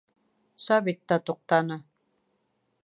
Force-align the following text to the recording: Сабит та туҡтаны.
Сабит 0.67 1.03
та 1.13 1.19
туҡтаны. 1.29 1.81